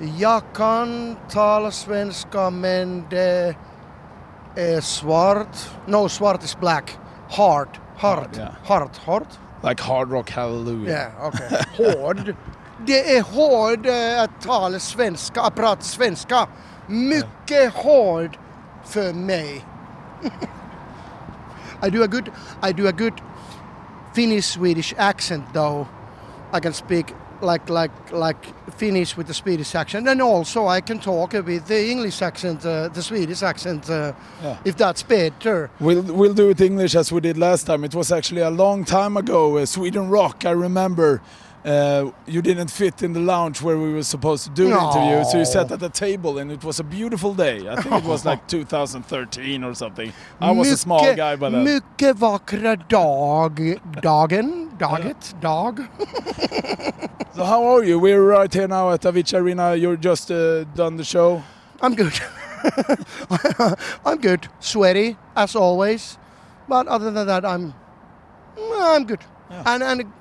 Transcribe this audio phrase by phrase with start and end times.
[0.00, 3.56] Jag kan tala svenska men det
[4.56, 5.70] är svart.
[5.86, 6.98] No, svart is black.
[7.30, 7.68] Hard.
[7.96, 8.18] Hard.
[8.18, 8.52] Hard, yeah.
[8.64, 8.90] Hard.
[9.04, 9.26] Hard.
[9.62, 10.90] Like hard rock hallelujah.
[10.90, 11.58] Yeah, okay.
[11.76, 12.34] Hård.
[12.86, 16.48] Det är hård eh, att tala svenska, att prata svenska.
[16.86, 18.38] Mycket hård
[18.84, 19.64] för mig.
[21.86, 22.30] I do a good,
[22.68, 23.20] I do a good
[24.14, 25.86] Finnish Swedish accent though.
[26.52, 28.46] I can speak like like like
[28.76, 32.88] Finnish with the Swedish accent, and also I can talk with the English accent, uh,
[32.88, 34.56] the Swedish accent, uh, Yeah.
[34.64, 35.70] if that's better.
[35.80, 37.84] We'll we'll do it English as we did last time.
[37.84, 39.56] It was actually a long time ago.
[39.58, 41.20] Uh, Sweden Rock, I remember.
[41.62, 45.22] Uh, you didn't fit in the lounge where we were supposed to do the interview,
[45.30, 47.68] so you sat at the table, and it was a beautiful day.
[47.68, 50.10] I think it was like 2013 or something.
[50.40, 51.64] I was a small guy by then.
[51.64, 55.86] Mycket vackra dag, dagen, daget, dag.
[57.34, 57.98] So how are you?
[58.00, 59.74] We're right here now at Avicii Arena.
[59.76, 61.42] You're just uh, done the show.
[61.80, 62.12] I'm good.
[64.04, 64.48] I'm good.
[64.58, 66.18] Sweaty as always,
[66.68, 67.72] but other than that, I'm
[68.58, 69.20] I'm good.
[69.64, 70.12] And and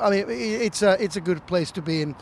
[0.00, 2.14] I mean, it's a it's a good place to be in.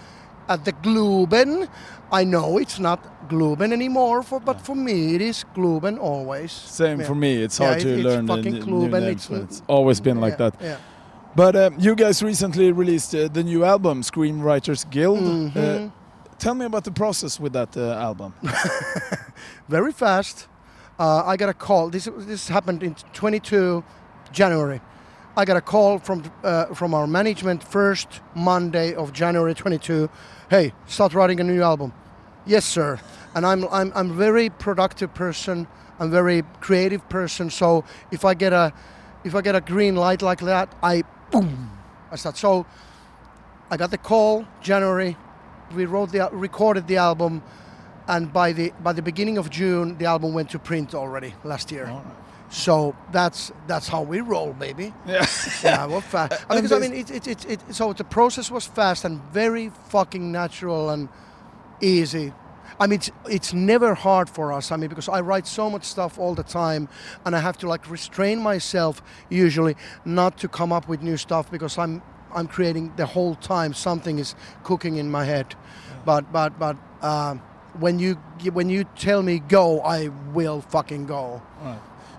[0.49, 1.69] At the Globen,
[2.11, 6.51] I know it's not Globen anymore, for but for me it is Globen always.
[6.53, 7.07] Same Yeah.
[7.07, 7.43] for me.
[7.43, 10.39] It's Yeah, hard it- to it's learn the fucking Globen, it's- It's always been like
[10.39, 10.81] Yeah, that.
[11.39, 15.21] But um, you guys recently released uh, the new album, Screem Writers Guild.
[15.21, 15.57] Mhm.
[15.57, 15.91] Uh,
[16.41, 18.35] tell me about the process with that uh, album.
[19.69, 20.49] very fast.
[20.99, 21.91] Uh, I got a call.
[21.91, 23.85] This this happened in 22
[24.33, 24.81] January.
[25.37, 30.11] I got a call from uh, from our management first Monday of January 22.
[30.51, 31.93] Hey, start writing a new album.
[32.47, 32.99] Yes, sir.
[33.35, 35.69] And I'm I'm I'm very productive person.
[36.01, 37.51] I'm very creative person.
[37.51, 38.73] So if I get a
[39.23, 41.71] if I get a green light like that, I boom,
[42.11, 42.37] I start.
[42.37, 42.67] So
[43.71, 45.17] I got the call January.
[45.75, 47.43] We wrote the recorded the album
[48.09, 51.71] and by the by the beginning of June, the album went to print already last
[51.71, 51.93] year.
[52.51, 54.95] So that's that's how we roll, baby.
[55.07, 55.27] Yeah.
[55.63, 56.33] Yeah, we're fast.
[56.49, 59.21] I mean, because I mean, it, it, it, it, so the process was fast and
[59.33, 61.09] very fucking natural and
[61.81, 62.33] easy.
[62.81, 64.71] I mean, it's, it's never hard for us.
[64.71, 66.89] I mean, because I write so much stuff all the time,
[67.25, 71.51] and I have to like restrain myself usually not to come up with new stuff
[71.51, 72.03] because I'm
[72.35, 75.55] I'm creating the whole time something is cooking in my head.
[76.05, 77.39] But but but um,
[77.79, 78.15] when you
[78.53, 81.43] when you tell me go, I will fucking go.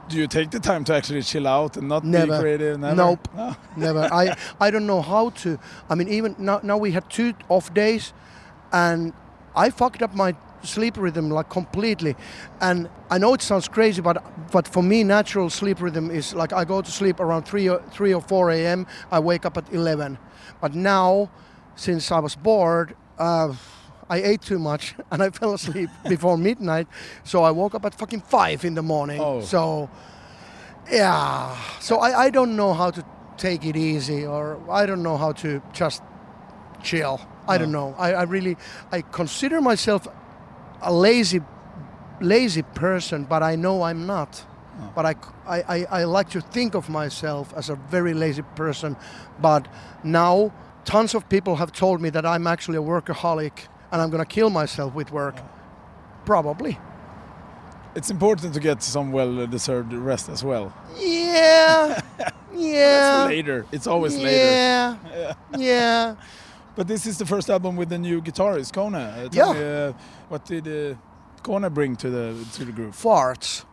[0.09, 2.33] Do you take the time to actually chill out and not Never.
[2.33, 2.79] be creative?
[2.79, 2.95] Never?
[2.95, 3.27] Nope.
[3.35, 3.55] No?
[3.77, 4.09] Never.
[4.11, 5.59] I I don't know how to.
[5.89, 8.13] I mean, even now now we had two off days,
[8.71, 9.13] and
[9.55, 12.15] I fucked up my sleep rhythm like completely.
[12.61, 16.53] And I know it sounds crazy, but but for me, natural sleep rhythm is like
[16.53, 18.87] I go to sleep around three or three or four a.m.
[19.11, 20.17] I wake up at eleven.
[20.61, 21.29] But now,
[21.75, 22.95] since I was bored.
[23.17, 23.53] Uh,
[24.11, 26.87] I ate too much and I fell asleep before midnight,
[27.23, 29.21] so I woke up at fucking five in the morning.
[29.21, 29.41] Oh.
[29.41, 29.89] So
[30.91, 31.55] yeah.
[31.79, 33.05] So I, I don't know how to
[33.37, 36.01] take it easy or I don't know how to just
[36.81, 37.21] chill.
[37.49, 37.95] I don't know.
[37.97, 38.57] I, I really
[38.91, 40.07] I consider myself
[40.81, 41.41] a lazy
[42.21, 44.45] lazy person, but I know I'm not.
[44.81, 44.91] Oh.
[44.95, 45.15] But I,
[45.47, 48.95] I, I, I like to think of myself as a very lazy person.
[49.41, 49.67] But
[50.03, 50.51] now
[50.85, 54.49] tons of people have told me that I'm actually a workaholic and I'm gonna kill
[54.49, 55.35] myself with work.
[55.39, 55.49] Oh.
[56.25, 56.77] Probably.
[57.95, 60.71] It's important to get some well-deserved rest as well.
[60.97, 62.01] Yeah.
[62.53, 63.23] yeah.
[63.23, 63.65] It's later.
[63.71, 64.29] It's always later.
[64.29, 65.33] Yeah.
[65.57, 66.15] Yeah.
[66.79, 68.95] But this is the first album with the new guitarist, Kone.
[68.95, 69.51] Uh, Yeah.
[69.51, 69.93] me, uh,
[70.29, 70.95] what did uh,
[71.43, 72.93] Kone bring to the to the group?
[72.93, 73.65] Farts.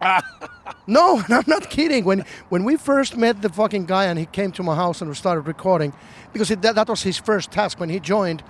[0.86, 2.04] no, I'm not kidding.
[2.04, 5.08] When when we first met the fucking guy and he came to my house and
[5.08, 5.92] we started recording,
[6.32, 8.42] because it, that, that was his first task when he joined.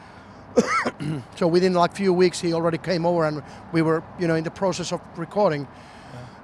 [1.36, 4.44] so within like few weeks he already came over and we were you know in
[4.44, 5.68] the process of recording.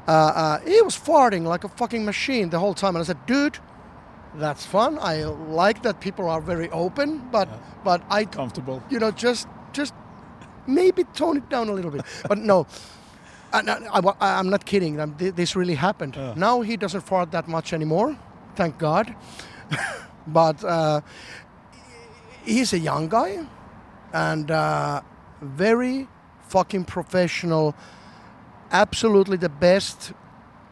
[0.06, 3.24] Uh, uh, he was farting like a fucking machine the whole time, and I said,
[3.26, 3.58] dude.
[4.34, 4.98] That's fun.
[5.00, 7.48] I like that people are very open, but
[7.84, 8.82] but I Comfortable.
[8.90, 9.94] you know, just just
[10.66, 12.02] maybe tone it down a little bit.
[12.28, 12.66] But no,
[13.52, 14.96] I, am not kidding.
[15.16, 16.16] Thi- This really happened.
[16.36, 18.16] Now he doesn't fart that much anymore,
[18.56, 19.14] thank God.
[20.26, 21.00] but uh,
[22.44, 23.46] he's a young guy
[24.12, 25.00] and uh,
[25.40, 26.08] very
[26.48, 27.74] fucking professional.
[28.72, 30.12] Absolutely the best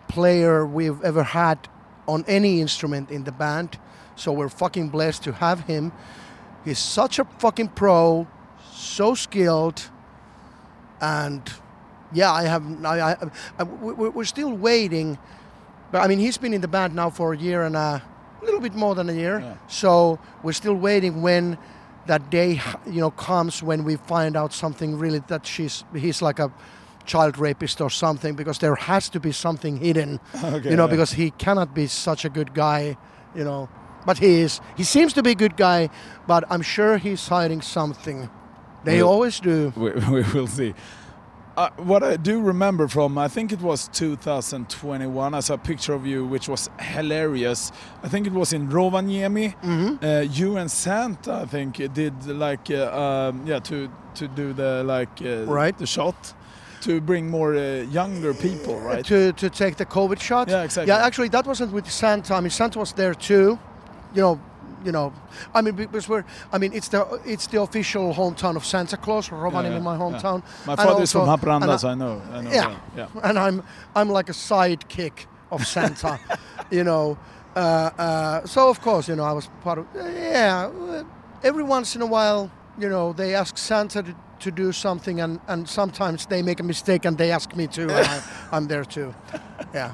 [0.09, 1.69] player we've ever had
[2.07, 3.79] on any instrument in the band.
[4.17, 5.93] So we're fucking blessed to have him.
[6.65, 8.27] He's such a fucking pro,
[8.73, 9.91] so skilled,
[11.01, 11.43] and
[12.13, 12.63] yeah, I have.
[12.85, 13.17] I, I,
[13.59, 15.19] I we- we- we're still waiting,
[15.93, 18.03] but I mean, he's been in the band now for a year and a
[18.43, 19.41] little bit more than a year.
[19.41, 19.55] Yeah.
[19.69, 21.59] So we're still waiting when
[22.07, 26.39] that day, you know, comes when we find out something really that she's he's like
[26.39, 26.53] a
[27.05, 30.91] child rapist or something because there has to be something hidden, Okay, you know, yeah.
[30.91, 32.97] because he cannot be such a good guy,
[33.35, 33.69] you know.
[34.07, 34.61] But he is.
[34.77, 35.89] He seems to be a good guy,
[36.27, 38.29] but I'm sure he's hiding something.
[38.85, 39.73] They Well- always do.
[39.77, 40.75] we, we will see.
[41.57, 45.95] Uh, what I do remember from, I think it was 2021, I saw a picture
[45.95, 47.71] of you which was hilarious.
[48.03, 49.55] I think it was in Rovaniemi.
[49.63, 52.91] hmm Uh, you and Santa, I think, did like, uh,
[53.31, 55.77] um, yeah, to to do the like uh, Right.
[55.79, 56.35] the shot
[56.85, 59.05] to bring more uh, younger people, right?
[59.07, 60.49] To to take the COVID shot.
[60.49, 60.93] Yeah, exactly.
[60.93, 62.35] Yeah, actually, that wasn't with Santa.
[62.35, 63.59] I mean, Santa was there too.
[64.15, 64.41] You know,
[64.85, 65.13] you know.
[65.55, 66.25] I mean, because we're.
[66.53, 70.03] I mean, it's the it's the official hometown of Santa Claus, Rovaniemi, yeah, my yeah.
[70.03, 70.43] hometown.
[70.67, 72.23] My And father is from also- Haparanda, I- I know.
[72.33, 72.77] I know Yeah.
[72.97, 73.09] yeah.
[73.29, 73.63] and I'm
[73.97, 76.19] I'm like a sidekick of Santa,
[76.71, 77.17] you know.
[77.57, 79.87] Uh, uh, so of course, you know, I was part of.
[79.95, 81.05] Yeah, uh,
[81.43, 84.15] every once in a while, you know, they ask Santa to,
[84.45, 87.83] to do something, and and sometimes they make a mistake and they ask me to,
[87.83, 88.23] and I,
[88.57, 89.15] I'm there too.
[89.75, 89.93] Yeah.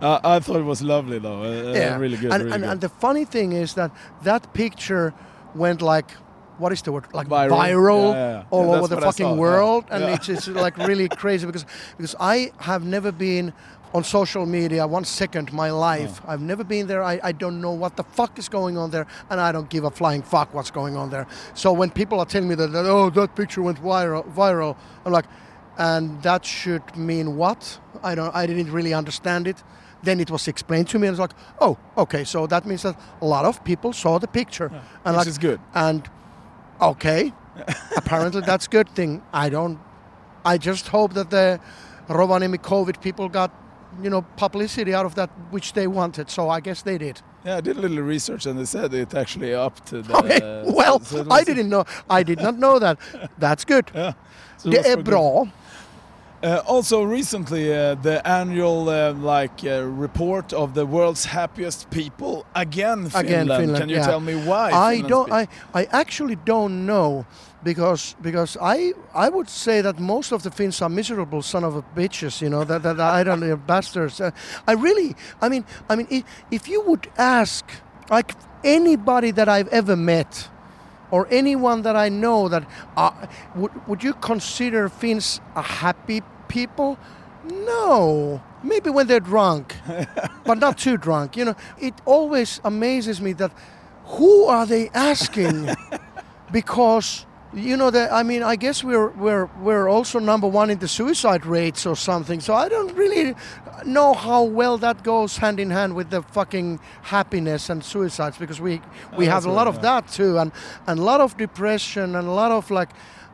[0.00, 1.42] Uh, I thought it was lovely though.
[1.42, 1.98] Uh, uh, yeah.
[1.98, 2.32] really good.
[2.32, 2.70] And, really and, good.
[2.70, 3.90] and the funny thing is that
[4.22, 5.12] that picture
[5.54, 6.10] went like,
[6.58, 7.06] what is the word?
[7.12, 7.58] Like Viral.
[7.58, 11.46] viral, Yeah, yeah, all Yeah, over the fucking world, and it's, it's like really crazy
[11.46, 13.52] because because I have never been
[13.94, 16.20] on social media one second my life.
[16.26, 17.02] I've never been there.
[17.02, 19.84] I, I don't know what the fuck is going on there, and I don't give
[19.84, 21.26] a flying fuck what's going on there.
[21.54, 24.76] So when people are telling me that, that oh that picture went viral, viral,
[25.06, 25.26] I'm like,
[25.78, 27.78] and that should mean what?
[28.02, 28.34] I don't.
[28.34, 29.62] I didn't really understand it.
[30.02, 32.98] Then it was explained to me, and it's like, oh, okay, so that means that
[33.22, 34.66] a lot of people saw the picture,
[35.04, 35.60] and Which like, is good.
[35.72, 36.02] and
[36.80, 37.32] okay,
[37.96, 39.22] apparently that's good thing.
[39.32, 39.78] I don't.
[40.44, 41.58] I just hope that the
[42.08, 43.50] Rovaniemi COVID people got,
[44.02, 46.30] you know, publicity out of that which they wanted.
[46.30, 47.22] So I guess they did.
[47.44, 50.14] Yeah, I did a little research and they said it actually up to the.
[50.24, 50.40] Okay.
[50.40, 51.84] Uh, well, so I didn't know.
[52.18, 52.98] I did not know that.
[53.40, 53.90] That's good.
[53.94, 54.12] Yeah.
[54.56, 55.04] so Det är eh, good.
[55.04, 55.46] bra.
[56.44, 62.44] Uh, also, recently, uh, the annual uh, like uh, report of the world's happiest people
[62.54, 63.08] again.
[63.08, 63.26] Finland.
[63.26, 64.06] Again, Finland, Can you yeah.
[64.06, 64.70] tell me why?
[64.70, 65.32] I don't.
[65.32, 67.24] I, I actually don't know
[67.62, 71.76] because because I I would say that most of the Finns are miserable son of
[71.76, 72.42] a bitches.
[72.42, 74.20] You know that, that I don't know bastards.
[74.20, 74.30] Uh,
[74.68, 75.16] I really.
[75.40, 75.64] I mean.
[75.88, 76.08] I mean.
[76.10, 77.64] If, if you would ask
[78.10, 80.50] like anybody that I've ever met.
[81.10, 82.64] Or anyone that I know that
[82.96, 83.12] uh,
[83.54, 86.22] would would you consider Finns a happy
[86.54, 86.98] people?
[87.44, 89.74] No, maybe when they're drunk,
[90.46, 91.36] but not too drunk.
[91.36, 93.52] You know, it always amazes me that
[94.16, 95.68] who are they asking?
[96.52, 100.78] because you know that I mean I guess we're we're we're also number one in
[100.78, 102.40] the suicide rates or something.
[102.40, 103.34] So I don't really
[103.86, 108.60] know how well that goes hand in hand with the fucking happiness and suicides because
[108.60, 108.80] we
[109.18, 109.82] we Oh, have a lot right, of yeah.
[109.82, 110.52] that too and
[110.86, 112.90] and a lot of depression and a lot of like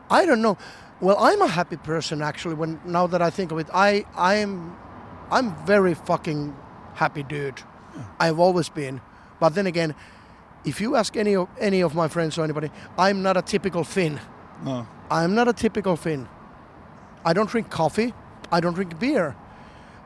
[0.09, 0.57] I don't know.
[1.01, 2.55] Well, I'm a happy person actually.
[2.55, 4.77] When now that I think of it, I I'm
[5.31, 6.55] I'm very fucking
[6.93, 7.61] happy dude.
[8.19, 9.01] I've always been.
[9.39, 9.95] But then again,
[10.63, 13.83] if you ask any of any of my friends or anybody, I'm not a typical
[13.83, 14.19] Finn.
[14.63, 14.87] No.
[15.09, 16.27] I'm not a typical Finn.
[17.25, 18.13] I don't drink coffee.
[18.51, 19.35] I don't drink beer,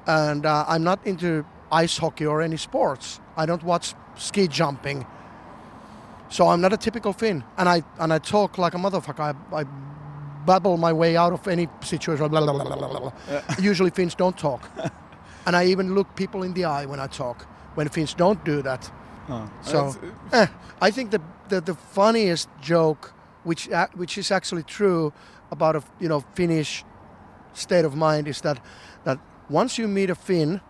[0.08, 3.20] and uh, I'm not into ice hockey or any sports.
[3.36, 5.06] I don't watch ski jumping.
[6.30, 9.20] So I'm not a typical Finn, and I and I talk like a motherfucker.
[9.20, 9.66] I, I
[10.46, 12.28] babble my way out of any situation.
[12.30, 13.12] Blah, blah, blah, blah, blah, blah.
[13.60, 14.70] Usually Finns don't talk,
[15.46, 17.44] and I even look people in the eye when I talk.
[17.76, 18.92] When Finns don't do that,
[19.30, 19.50] no.
[19.62, 19.94] so
[20.32, 20.48] eh,
[20.82, 25.12] I think the, the the funniest joke, which a- which is actually true
[25.52, 26.86] about a you know Finnish
[27.54, 28.60] state of mind, is that
[29.04, 30.62] that once you meet a Finn,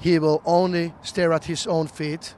[0.00, 2.34] he will only stare at his own feet.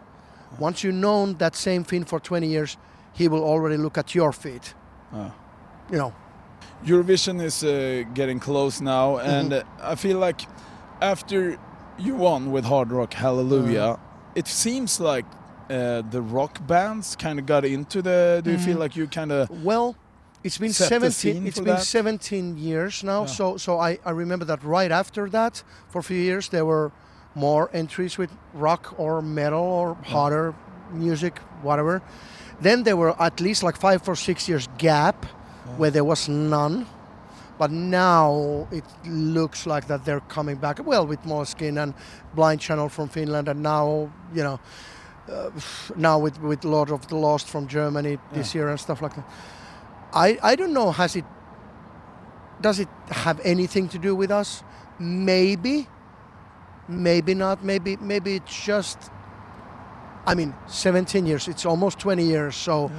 [0.58, 2.78] Once you've known that same Finn for 20 years,
[3.12, 4.74] he will already look at your feet.
[5.12, 5.30] Ah.
[5.92, 6.12] You know,
[6.84, 10.42] Eurovision is uh, getting close now, and uh, I feel like
[11.00, 11.58] after
[11.98, 13.98] you won with Hard Rock Hallelujah,
[14.34, 15.24] it seems like
[15.70, 18.40] uh, the rock bands kind of got into the.
[18.44, 19.50] Do you feel like you kind of?
[19.64, 19.96] Well,
[20.44, 21.10] it's been 17.
[21.10, 21.82] scene It's been that?
[21.82, 23.20] 17 years now.
[23.20, 23.26] Yeah.
[23.26, 26.92] So so I, I remember that right after that, for a few years there were
[27.34, 30.54] more entries with rock or metal or harder
[30.92, 32.02] music, whatever.
[32.60, 35.26] Then there were at least like five or six years gap
[35.76, 36.86] where there was none.
[37.58, 40.78] But now it looks like that they're coming back.
[40.86, 41.92] Well, with Måneskin and
[42.34, 44.60] Blind Channel from Finland, and now you know,
[45.28, 45.50] uh,
[45.96, 49.24] now with with Lord of the Lost from Germany this year and stuff like that.
[50.12, 50.92] I I don't know.
[50.92, 51.24] Has it?
[52.60, 54.62] Does it have anything to do with us?
[55.00, 55.88] Maybe.
[56.88, 57.64] Maybe not.
[57.64, 58.98] Maybe maybe it's just.
[60.26, 61.48] I mean, 17 years.
[61.48, 62.54] It's almost 20 years.
[62.54, 62.90] So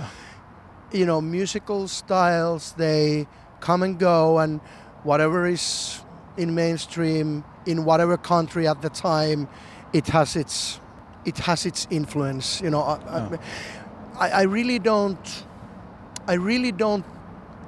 [0.91, 3.27] you know, musical styles they
[3.59, 4.59] come and go, and
[5.03, 6.01] whatever is
[6.37, 9.47] in mainstream in whatever country at the time,
[9.93, 10.79] it has its
[11.25, 12.61] it has its influence.
[12.61, 13.37] You know, I,
[14.17, 15.43] I, I really don't.
[16.27, 17.05] I really don't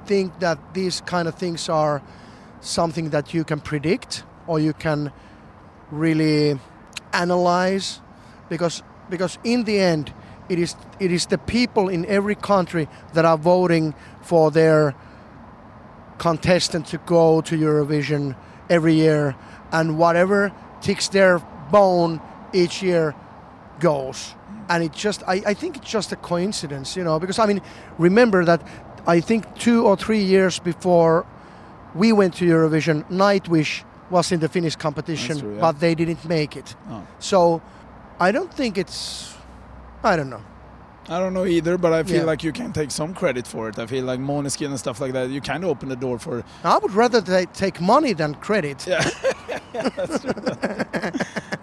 [0.06, 2.02] think that these kind of things are
[2.60, 5.12] something that you can predict or you can
[5.90, 6.58] really
[7.12, 8.00] analyze
[8.48, 10.12] because because in the end
[10.48, 14.94] it is it is the people in every country that are voting for their
[16.18, 18.36] contestant to go to Eurovision
[18.70, 19.34] every year
[19.72, 21.38] and whatever ticks their
[21.70, 22.20] bone
[22.52, 23.14] each year
[23.80, 24.34] goes
[24.68, 27.60] and it just I, I think it's just a coincidence you know because I mean
[27.98, 28.62] remember that
[29.06, 31.26] I think two or three years before
[31.94, 35.60] we went to Eurovision Nightwish was in the Finnish competition true, yeah.
[35.60, 37.06] but they didn't make it Oh.
[37.18, 37.62] so
[38.20, 39.34] I don't think it's
[40.04, 40.42] I don't know
[41.08, 42.24] I don't know either, but I feel Yeah.
[42.24, 43.76] like you can take some credit for it.
[43.76, 46.44] I feel like Måneskin and stuff like that, you kind of open the door for.
[46.62, 49.02] I would rather they take money than credit Yeah,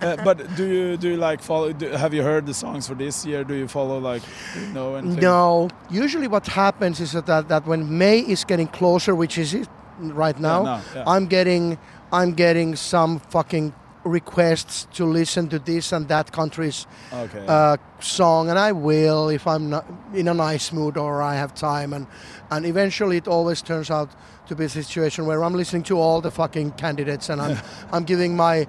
[0.01, 1.74] Uh, but do you do you like follow?
[1.74, 3.43] Do, have you heard the songs for this year?
[3.43, 5.19] Do you follow like do you know anything?
[5.22, 5.67] No.
[5.89, 9.67] Usually, what happens is that, that when May is getting closer, which is it
[10.00, 10.63] right now,
[10.96, 11.03] yeah.
[11.05, 11.77] I'm getting
[12.13, 17.46] I'm getting some fucking requests to listen to this and that country's Okay.
[17.48, 21.53] uh, song, and I will if I'm not in a nice mood or I have
[21.53, 22.08] time, and
[22.50, 24.10] and eventually it always turns out
[24.48, 27.58] to be a situation where I'm listening to all the fucking candidates and I'm
[27.91, 28.68] I'm giving my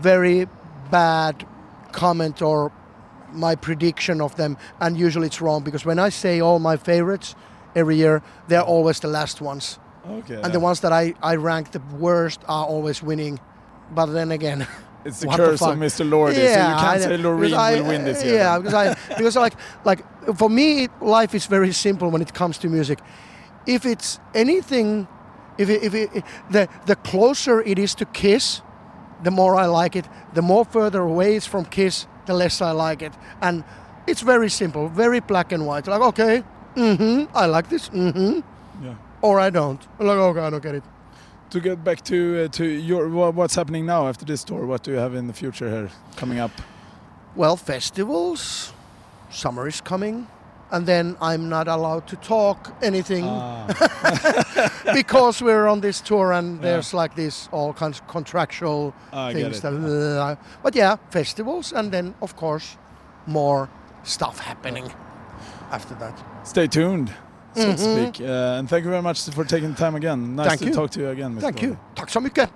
[0.00, 0.46] very
[0.90, 1.46] bad
[1.92, 2.70] comment or
[3.32, 7.34] my prediction of them, and usually it's wrong because when I say all my favorites
[7.74, 10.40] every year, they're always the last ones, okay.
[10.42, 13.40] and the ones that I I rank the worst are always winning.
[13.90, 14.66] But then again.
[15.04, 15.76] it's the what the curse of?
[15.78, 16.08] Mr.
[16.08, 18.36] Lordi, so you can't I- say Loreen I- will win this year.
[18.36, 20.04] Yeah, because I because like like
[20.36, 22.98] for me, life is very simple when it comes to music.
[23.66, 25.06] If it's anything,
[25.58, 28.62] if it, if it, the the closer it is to Kiss,
[29.22, 30.06] the more I like it.
[30.34, 33.12] The more further away it's from Kiss, the less I like it.
[33.40, 33.64] And
[34.06, 35.86] it's very simple, very black and white.
[35.86, 36.42] Like okay,
[36.74, 38.40] mm-hmm, I like this, mm-hmm,
[38.84, 38.94] Yeah.
[39.22, 39.80] or I don't.
[39.98, 40.84] Like okay, I don't get it.
[41.54, 44.90] To get back to uh, to your what's happening now after this tour, what do
[44.90, 46.50] you have in the future here coming up?
[47.36, 48.72] Well, festivals,
[49.30, 50.26] summer is coming,
[50.72, 53.66] and then I'm not allowed to talk anything Ah,
[54.94, 56.62] because we're on this tour and Yeah.
[56.72, 59.60] there's like this all kinds of contractual I things.
[59.60, 60.34] That, uh,
[60.64, 62.76] but yeah, festivals, and then of course
[63.26, 63.68] more
[64.02, 64.92] stuff happening
[65.70, 66.18] after that.
[66.42, 67.10] Stay tuned,
[67.54, 67.76] so to Mhm.
[68.12, 68.20] speak.
[68.28, 70.36] Uh, and thank you very much for taking the time again.
[70.36, 70.74] Nice Thank to you.
[70.74, 71.34] talk to you again.
[71.38, 71.40] Mr.
[71.40, 71.76] Thank you.
[71.96, 72.50] Tack så mycket.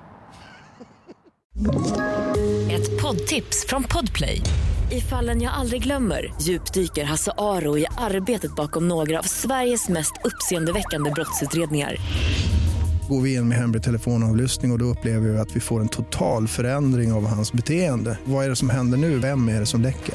[2.71, 4.43] Ett poddtips från Podplay.
[4.91, 10.13] I fallen jag aldrig glömmer djupdyker Hasse Aro i arbetet bakom några av Sveriges mest
[10.25, 11.97] uppseendeväckande brottsutredningar.
[13.09, 15.89] Går vi in med hemlig telefonavlyssning och, och då upplever vi att vi får en
[15.89, 18.19] total förändring av hans beteende.
[18.25, 19.19] Vad är det som händer nu?
[19.19, 20.15] Vem är det som läcker?